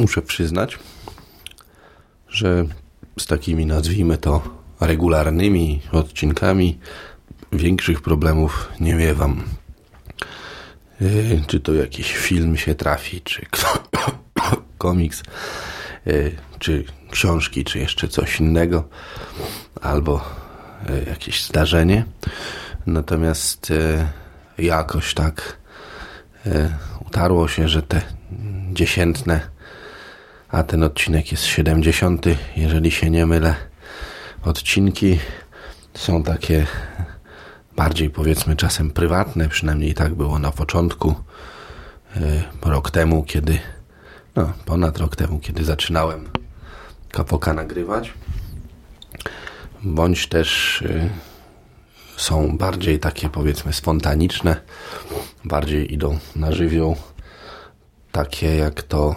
muszę 0.00 0.22
przyznać, 0.22 0.78
że 2.28 2.64
z 3.18 3.26
takimi, 3.26 3.66
nazwijmy 3.66 4.18
to, 4.18 4.42
regularnymi 4.80 5.82
odcinkami 5.92 6.78
większych 7.52 8.02
problemów 8.02 8.68
nie 8.80 8.94
miewam. 8.94 9.42
Yy, 11.00 11.42
czy 11.46 11.60
to 11.60 11.74
jakiś 11.74 12.16
film 12.16 12.56
się 12.56 12.74
trafi, 12.74 13.20
czy 13.20 13.46
komiks, 14.78 15.22
yy, 16.06 16.36
czy 16.58 16.84
książki, 17.10 17.64
czy 17.64 17.78
jeszcze 17.78 18.08
coś 18.08 18.40
innego, 18.40 18.88
albo 19.80 20.24
yy, 20.88 21.04
jakieś 21.08 21.44
zdarzenie. 21.44 22.04
Natomiast 22.86 23.72
jakoś 24.58 25.14
tak 25.14 25.60
utarło 27.06 27.48
się, 27.48 27.68
że 27.68 27.82
te 27.82 28.02
dziesiętne, 28.72 29.40
a 30.52 30.62
ten 30.62 30.82
odcinek 30.82 31.32
jest 31.32 31.44
siedemdziesiąty, 31.44 32.36
jeżeli 32.56 32.90
się 32.90 33.10
nie 33.10 33.26
mylę, 33.26 33.54
odcinki 34.42 35.18
są 35.94 36.22
takie 36.22 36.66
bardziej 37.76 38.10
powiedzmy 38.10 38.56
czasem 38.56 38.90
prywatne, 38.90 39.48
przynajmniej 39.48 39.94
tak 39.94 40.14
było 40.14 40.38
na 40.38 40.50
początku, 40.50 41.14
rok 42.62 42.90
temu, 42.90 43.22
kiedy, 43.22 43.58
no 44.36 44.52
ponad 44.64 44.98
rok 44.98 45.16
temu, 45.16 45.38
kiedy 45.38 45.64
zaczynałem 45.64 46.28
kapoka 47.10 47.52
nagrywać, 47.52 48.12
bądź 49.82 50.26
też 50.26 50.82
są 52.16 52.58
bardziej 52.58 52.98
takie 52.98 53.28
powiedzmy 53.28 53.72
spontaniczne, 53.72 54.60
bardziej 55.44 55.92
idą 55.94 56.18
na 56.36 56.52
żywioł, 56.52 56.96
takie 58.12 58.56
jak 58.56 58.82
to 58.82 59.16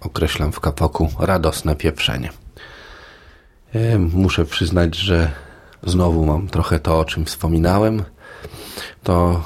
określam 0.00 0.52
w 0.52 0.60
kapoku, 0.60 1.08
radosne 1.18 1.76
pieprzenie. 1.76 2.30
Muszę 3.98 4.44
przyznać, 4.44 4.96
że 4.96 5.30
znowu 5.82 6.26
mam 6.26 6.48
trochę 6.48 6.78
to, 6.78 6.98
o 6.98 7.04
czym 7.04 7.24
wspominałem. 7.24 8.02
To 9.02 9.44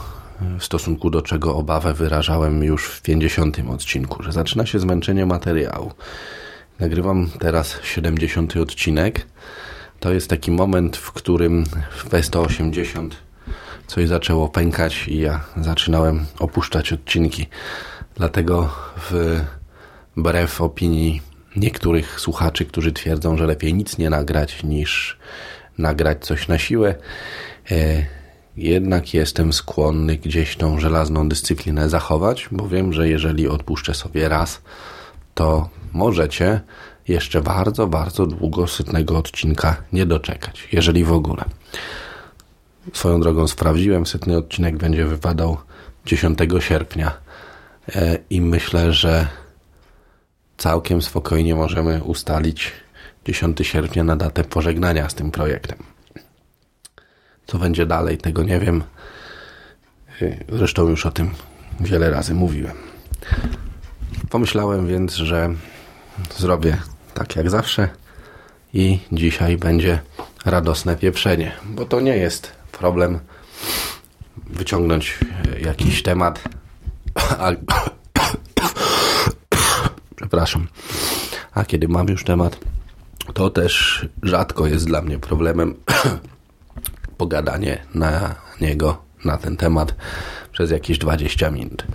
w 0.58 0.64
stosunku 0.64 1.10
do 1.10 1.22
czego 1.22 1.56
obawę 1.56 1.94
wyrażałem 1.94 2.64
już 2.64 2.86
w 2.86 3.02
50 3.02 3.58
odcinku, 3.70 4.22
że 4.22 4.32
zaczyna 4.32 4.66
się 4.66 4.78
zmęczenie 4.78 5.26
materiału. 5.26 5.92
Nagrywam 6.80 7.30
teraz 7.38 7.76
70 7.82 8.56
odcinek. 8.56 9.26
To 10.00 10.12
jest 10.12 10.30
taki 10.30 10.50
moment, 10.50 10.96
w 10.96 11.12
którym 11.12 11.64
w 11.96 12.10
B180 12.10 13.08
coś 13.86 14.08
zaczęło 14.08 14.48
pękać 14.48 15.08
i 15.08 15.18
ja 15.18 15.40
zaczynałem 15.56 16.26
opuszczać 16.38 16.92
odcinki. 16.92 17.46
Dlatego 18.16 18.70
wbrew 20.16 20.60
opinii 20.60 21.22
niektórych 21.56 22.20
słuchaczy, 22.20 22.64
którzy 22.64 22.92
twierdzą, 22.92 23.36
że 23.36 23.46
lepiej 23.46 23.74
nic 23.74 23.98
nie 23.98 24.10
nagrać 24.10 24.62
niż 24.62 25.18
nagrać 25.78 26.24
coś 26.24 26.48
na 26.48 26.58
siłę, 26.58 26.94
e, 27.70 28.04
jednak 28.56 29.14
jestem 29.14 29.52
skłonny 29.52 30.16
gdzieś 30.16 30.56
tą 30.56 30.80
żelazną 30.80 31.28
dyscyplinę 31.28 31.88
zachować, 31.88 32.48
bo 32.52 32.68
wiem, 32.68 32.92
że 32.92 33.08
jeżeli 33.08 33.48
odpuszczę 33.48 33.94
sobie 33.94 34.28
raz, 34.28 34.62
to 35.34 35.68
możecie 35.92 36.60
jeszcze 37.08 37.40
bardzo, 37.40 37.86
bardzo 37.86 38.26
długo 38.26 38.66
sytnego 38.66 39.18
odcinka 39.18 39.76
nie 39.92 40.06
doczekać, 40.06 40.68
jeżeli 40.72 41.04
w 41.04 41.12
ogóle. 41.12 41.44
Swoją 42.92 43.20
drogą 43.20 43.48
sprawdziłem, 43.48 44.06
sytny 44.06 44.36
odcinek 44.36 44.76
będzie 44.76 45.04
wypadał 45.04 45.56
10 46.06 46.38
sierpnia 46.60 47.12
e, 47.94 48.18
i 48.30 48.40
myślę, 48.40 48.92
że 48.92 49.26
całkiem 50.56 51.02
spokojnie 51.02 51.54
możemy 51.54 52.04
ustalić 52.04 52.72
10 53.24 53.58
sierpnia 53.62 54.04
na 54.04 54.16
datę 54.16 54.44
pożegnania 54.44 55.08
z 55.08 55.14
tym 55.14 55.30
projektem. 55.30 55.78
Co 57.46 57.58
będzie 57.58 57.86
dalej, 57.86 58.18
tego 58.18 58.42
nie 58.42 58.60
wiem. 58.60 58.84
Y, 60.22 60.44
zresztą 60.48 60.88
już 60.88 61.06
o 61.06 61.10
tym 61.10 61.30
wiele 61.80 62.10
razy 62.10 62.34
mówiłem. 62.34 62.76
Pomyślałem 64.30 64.86
więc, 64.86 65.14
że 65.14 65.54
zrobię 66.36 66.76
tak 67.14 67.36
jak 67.36 67.50
zawsze 67.50 67.88
i 68.74 68.98
dzisiaj 69.12 69.56
będzie 69.56 70.00
radosne 70.44 70.96
pieprzenie, 70.96 71.52
bo 71.64 71.84
to 71.84 72.00
nie 72.00 72.16
jest 72.16 72.52
problem 72.72 73.20
wyciągnąć 74.46 75.18
jakiś 75.60 76.02
temat. 76.02 76.40
Przepraszam. 80.34 80.66
A 81.52 81.64
kiedy 81.64 81.88
mam 81.88 82.08
już 82.08 82.24
temat, 82.24 82.58
to 83.34 83.50
też 83.50 84.04
rzadko 84.22 84.66
jest 84.66 84.86
dla 84.86 85.02
mnie 85.02 85.18
problemem 85.18 85.74
pogadanie 87.18 87.78
na 87.94 88.34
niego, 88.60 89.02
na 89.24 89.38
ten 89.38 89.56
temat 89.56 89.94
przez 90.52 90.70
jakieś 90.70 90.98
20 90.98 91.50
minut. 91.50 91.86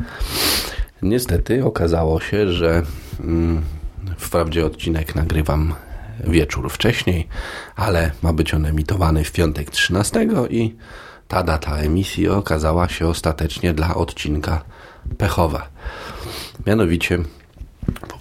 Niestety 1.01 1.65
okazało 1.65 2.19
się, 2.19 2.51
że 2.51 2.83
mm, 3.19 3.61
wprawdzie 4.17 4.65
odcinek 4.65 5.15
nagrywam 5.15 5.73
wieczór 6.23 6.69
wcześniej, 6.69 7.27
ale 7.75 8.11
ma 8.23 8.33
być 8.33 8.53
on 8.53 8.65
emitowany 8.65 9.23
w 9.23 9.31
piątek 9.31 9.69
13 9.69 10.27
i 10.49 10.75
ta 11.27 11.43
data 11.43 11.77
emisji 11.77 12.29
okazała 12.29 12.89
się 12.89 13.07
ostatecznie 13.07 13.73
dla 13.73 13.95
odcinka 13.95 14.61
pechowa. 15.17 15.69
Mianowicie 16.67 17.19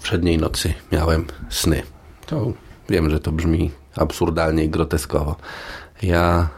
poprzedniej 0.09 0.37
nocy 0.37 0.73
miałem 0.91 1.25
sny. 1.49 1.83
To 2.25 2.53
wiem, 2.89 3.09
że 3.09 3.19
to 3.19 3.31
brzmi 3.31 3.71
absurdalnie 3.95 4.63
i 4.63 4.69
groteskowo. 4.69 5.35
Ja 6.01 6.49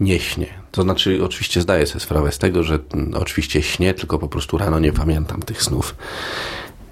nie 0.00 0.20
śnię. 0.20 0.46
To 0.70 0.82
znaczy, 0.82 1.24
oczywiście 1.24 1.60
zdaję 1.60 1.86
sobie 1.86 2.00
sprawę 2.00 2.32
z 2.32 2.38
tego, 2.38 2.62
że 2.62 2.78
oczywiście 3.14 3.62
śnię, 3.62 3.94
tylko 3.94 4.18
po 4.18 4.28
prostu 4.28 4.58
rano 4.58 4.78
nie 4.78 4.92
pamiętam 4.92 5.42
tych 5.42 5.62
snów. 5.62 5.94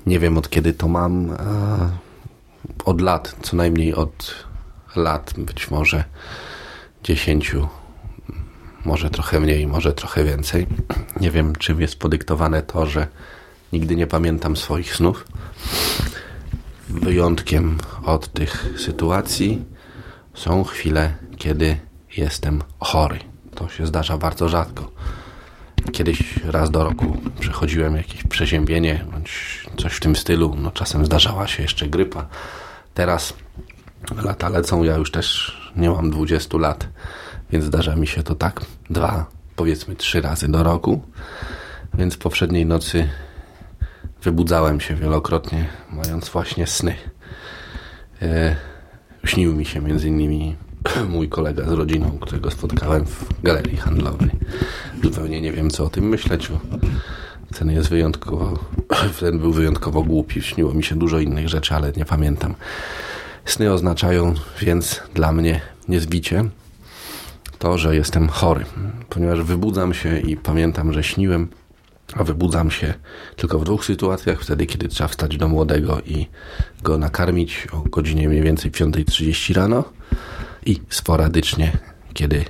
Nie 0.07 0.19
wiem 0.19 0.39
od 0.39 0.51
kiedy 0.51 0.73
to 0.73 0.89
mam. 0.89 1.37
Od 2.85 3.01
lat, 3.01 3.37
co 3.43 3.57
najmniej 3.57 3.95
od 3.95 4.45
lat, 4.97 5.35
być 5.39 5.71
może 5.71 6.05
dziesięciu, 7.05 7.69
może 8.85 9.11
trochę 9.11 9.41
mniej, 9.41 9.67
może 9.67 9.93
trochę 9.93 10.25
więcej. 10.25 10.67
Nie 11.21 11.31
wiem, 11.31 11.57
czym 11.57 11.81
jest 11.81 11.99
podyktowane 11.99 12.63
to, 12.63 12.87
że 12.87 13.07
nigdy 13.77 13.97
nie 13.97 14.07
pamiętam 14.07 14.57
swoich 14.57 14.95
snów. 14.95 15.25
Wyjątkiem 16.89 17.79
od 18.05 18.33
tych 18.33 18.75
sytuacji 18.77 19.65
są 20.35 20.65
chwile, 20.65 21.15
kiedy 21.37 21.77
jestem 22.17 22.63
chory. 22.81 23.19
To 23.55 23.69
się 23.69 23.87
zdarza 23.87 24.19
bardzo 24.19 24.49
rzadko. 24.49 24.91
Kiedyś 25.93 26.45
raz 26.45 26.71
do 26.71 26.85
roku 26.85 27.17
przechodziłem 27.41 27.97
jakieś 27.97 28.23
przeziębienie 28.23 29.05
bądź 29.13 29.63
coś 29.77 29.93
w 29.93 30.01
tym 30.01 30.17
stylu. 30.17 30.57
No, 30.59 30.71
czasem 30.71 31.07
zdarzała 31.07 31.47
się 31.47 31.63
jeszcze 31.63 31.87
grypa. 31.87 32.27
Teraz 32.95 33.35
lata 34.23 34.49
lecą, 34.49 34.83
ja 34.83 34.97
już 34.97 35.11
też 35.11 35.57
nie 35.77 35.91
mam 35.91 36.11
20 36.11 36.59
lat, 36.59 36.89
więc 37.51 37.65
zdarza 37.65 37.97
mi 37.97 38.07
się 38.07 38.23
to 38.23 38.35
tak 38.35 38.61
dwa, 38.91 39.27
powiedzmy 39.57 39.97
trzy 39.97 40.21
razy 40.21 40.49
do 40.49 40.63
roku. 40.63 41.03
Więc 41.95 42.17
poprzedniej 42.17 42.67
nocy 42.67 43.09
wybudzałem 44.23 44.81
się 44.81 44.95
wielokrotnie, 44.95 45.67
mając 45.93 46.29
właśnie 46.29 46.67
sny. 46.67 46.95
E, 48.23 48.57
śnił 49.25 49.55
mi 49.55 49.65
się 49.65 49.81
między 49.81 50.09
innymi 50.09 50.57
mój 51.09 51.29
kolega 51.29 51.65
z 51.65 51.73
rodziną, 51.73 52.19
którego 52.21 52.51
spotkałem 52.51 53.07
w 53.07 53.43
galerii 53.43 53.77
handlowej. 53.77 54.31
Zupełnie 55.03 55.41
nie 55.41 55.53
wiem, 55.53 55.71
co 55.71 55.85
o 55.85 55.91
tym 55.91 56.09
myśleć. 56.09 56.51
Ten 57.59 57.71
jest 57.71 57.89
wyjątkowo, 57.89 58.59
ten 59.21 59.39
był 59.39 59.53
wyjątkowo 59.53 60.03
głupi. 60.03 60.43
Śniło 60.43 60.75
mi 60.75 60.85
się 60.85 60.95
dużo 60.95 61.19
innych 61.19 61.49
rzeczy, 61.49 61.75
ale 61.75 61.93
nie 61.93 62.05
pamiętam. 62.05 62.55
Sny 63.45 63.73
oznaczają 63.73 64.35
więc 64.61 65.03
dla 65.15 65.33
mnie 65.33 65.61
niezbicie 65.89 66.45
to, 67.59 67.79
że 67.79 67.97
jestem 67.97 68.29
chory, 68.29 68.65
ponieważ 69.09 69.43
wybudzam 69.43 69.95
się 69.95 70.19
i 70.19 70.37
pamiętam, 70.37 70.93
że 70.93 71.03
śniłem, 71.03 71.49
a 72.15 72.25
wybudzam 72.25 72.71
się 72.71 72.95
tylko 73.37 73.59
w 73.59 73.65
dwóch 73.65 73.85
sytuacjach. 73.85 74.41
Wtedy, 74.41 74.67
kiedy 74.67 74.89
trzeba 74.89 75.09
wstać 75.09 75.37
do 75.37 75.49
młodego 75.49 76.01
i 76.01 76.27
go 76.83 76.99
nakarmić 76.99 77.67
o 77.73 77.81
godzinie 77.81 78.29
mniej 78.29 78.43
więcej 78.43 78.73
5.30 78.73 79.55
rano 79.55 79.85
i 80.67 80.81
sporadycznie, 80.91 81.73
kiedy 82.15 82.45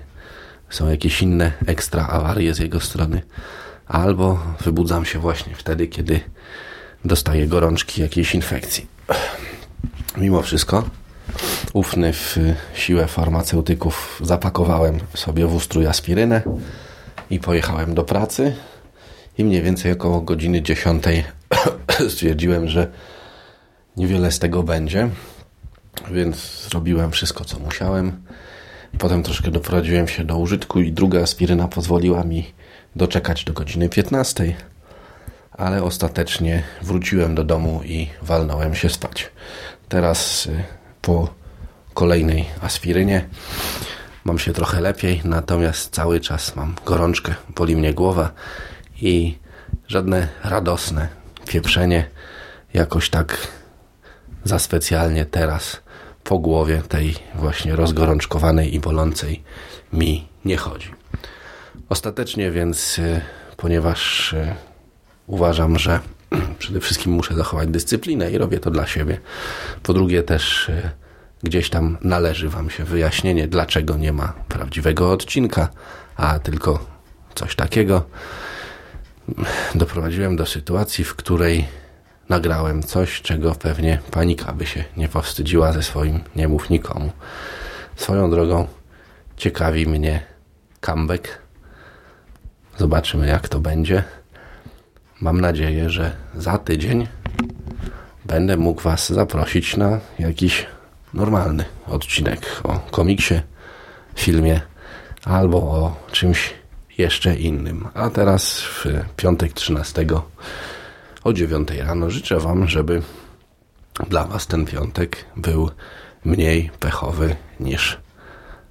są 0.71 0.91
jakieś 0.91 1.23
inne 1.23 1.53
ekstra 1.67 2.07
awarie 2.07 2.55
z 2.55 2.59
jego 2.59 2.81
strony, 2.81 3.23
albo 3.87 4.39
wybudzam 4.65 5.05
się 5.05 5.19
właśnie 5.19 5.55
wtedy, 5.55 5.87
kiedy 5.87 6.21
dostaję 7.05 7.47
gorączki 7.47 8.03
jakiejś 8.03 8.35
infekcji. 8.35 8.87
Mimo 10.17 10.43
wszystko, 10.43 10.85
ufny 11.73 12.13
w 12.13 12.39
siłę 12.75 13.07
farmaceutyków, 13.07 14.21
zapakowałem 14.25 14.99
sobie 15.15 15.47
w 15.47 15.55
ustrój 15.55 15.87
aspirynę 15.87 16.43
i 17.31 17.41
pojechałem 17.41 17.95
do 17.95 18.05
pracy. 18.05 18.57
I 19.39 19.45
mniej 19.45 19.63
więcej 19.63 19.93
około 19.93 20.21
godziny 20.21 20.63
10 20.63 21.05
stwierdziłem, 22.09 22.69
że 22.69 22.91
niewiele 23.97 24.33
z 24.33 24.39
tego 24.39 24.63
będzie, 24.63 25.09
więc 26.11 26.69
zrobiłem 26.71 27.11
wszystko, 27.11 27.45
co 27.45 27.59
musiałem. 27.59 28.23
Potem 28.99 29.23
troszkę 29.23 29.51
doprowadziłem 29.51 30.09
się 30.09 30.25
do 30.25 30.39
użytku 30.39 30.81
i 30.81 30.93
druga 30.93 31.23
aspiryna 31.23 31.69
pozwoliła 31.69 32.25
mi 32.25 32.53
doczekać 32.97 33.45
do 33.45 33.53
godziny 33.53 33.89
15, 33.89 34.57
ale 35.53 35.83
ostatecznie 35.83 36.63
wróciłem 36.83 37.35
do 37.35 37.45
domu 37.45 37.81
i 37.85 38.09
walnąłem 38.23 38.75
się 38.75 38.89
spać. 38.89 39.31
Teraz 39.89 40.47
y, 40.47 40.65
po 41.03 41.29
kolejnej 41.95 42.45
aspirynie 42.61 43.25
mam 44.25 44.39
się 44.39 44.53
trochę 44.53 44.81
lepiej, 44.81 45.21
natomiast 45.25 45.95
cały 45.95 46.21
czas 46.21 46.57
mam 46.57 46.75
gorączkę, 46.87 47.35
boli 47.57 47.77
mnie 47.77 47.95
głowa 47.95 48.33
i 49.01 49.39
żadne 49.89 50.29
radosne 50.45 51.09
pieprzenie 51.47 52.09
jakoś 52.75 53.11
tak 53.11 53.49
za 54.45 54.59
specjalnie 54.59 55.25
teraz 55.25 55.81
po 56.25 56.39
głowie 56.39 56.83
tej 56.89 57.15
właśnie 57.35 57.77
rozgorączkowanej 57.77 58.75
i 58.75 58.81
bolącej 58.81 59.43
mi 59.93 60.29
nie 60.45 60.57
chodzi. 60.57 60.91
Ostatecznie 61.89 62.51
więc, 62.51 62.99
y, 62.99 63.21
ponieważ 63.57 64.33
y, 64.33 64.55
uważam, 65.27 65.79
że 65.79 66.01
przede 66.59 66.81
wszystkim 66.81 67.13
muszę 67.13 67.35
zachować 67.35 67.69
dyscyplinę 67.69 68.31
i 68.31 68.39
robię 68.39 68.59
to 68.59 68.71
dla 68.71 68.87
siebie. 68.87 69.21
Po 69.83 69.93
drugie 69.93 70.23
też 70.23 70.69
y, 70.69 70.91
gdzieś 71.43 71.71
tam 71.71 71.99
należy 72.01 72.49
Wam 72.49 72.71
się 72.71 72.85
wyjaśnienie, 72.85 73.49
dlaczego 73.49 73.97
nie 73.97 74.13
ma 74.13 74.33
prawdziwego 74.49 75.13
odcinka, 75.13 75.69
a 76.17 76.39
tylko 76.39 76.87
coś 77.35 77.57
takiego. 77.57 78.05
Doprowadziłem 79.75 80.37
do 80.37 80.47
sytuacji, 80.47 81.05
w 81.05 81.15
której 81.15 81.67
nagrałem 82.29 82.83
coś, 82.83 83.23
czego 83.23 83.55
pewnie 83.55 83.99
panika 84.11 84.53
by 84.53 84.67
się 84.67 84.85
nie 84.97 85.09
powstydziła 85.09 85.73
ze 85.73 85.83
swoim 85.83 86.21
nie 86.37 86.49
mów 86.49 86.71
nikomu. 86.71 87.13
Swoją 87.97 88.31
drogą 88.31 88.67
ciekawi 89.37 89.87
mnie 89.87 90.23
comeback. 90.81 91.39
Zobaczymy 92.79 93.27
jak 93.27 93.49
to 93.49 93.61
będzie. 93.61 94.05
Mam 95.21 95.41
nadzieję, 95.41 95.91
że 95.91 96.13
za 96.35 96.59
tydzień 96.59 97.09
będę 98.25 98.57
mógł 98.57 98.83
Was 98.83 99.13
zaprosić 99.13 99.77
na 99.77 100.01
jakiś 100.19 100.67
normalny 101.15 101.65
odcinek 101.87 102.61
o 102.65 102.79
komiksie, 102.91 103.41
filmie 104.15 104.61
albo 105.25 105.59
o 105.59 105.97
czymś 106.13 106.55
jeszcze 106.99 107.37
innym. 107.37 107.89
A 107.95 108.11
teraz 108.11 108.61
w 108.61 108.85
piątek 109.17 109.53
13 109.53 110.07
o 111.25 111.33
9 111.33 111.69
rano 111.71 112.11
życzę 112.11 112.39
Wam, 112.39 112.69
żeby 112.69 113.03
dla 114.11 114.25
Was 114.25 114.47
ten 114.47 114.67
piątek 114.67 115.25
był 115.37 115.71
mniej 116.25 116.71
pechowy 116.81 117.37
niż 117.61 117.99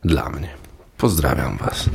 dla 0.04 0.30
mnie. 0.30 0.50
Pozdrawiam 0.98 1.58
Was. 1.58 1.90